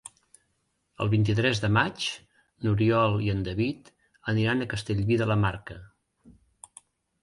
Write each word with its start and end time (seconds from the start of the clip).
El 1.05 1.11
vint-i-tres 1.11 1.61
de 1.65 1.69
maig 1.75 2.07
n'Oriol 2.65 3.21
i 3.29 3.31
en 3.37 3.47
David 3.51 3.95
aniran 4.35 4.65
a 4.69 4.73
Castellví 4.77 5.23
de 5.25 5.33
la 5.35 5.43
Marca. 5.49 5.83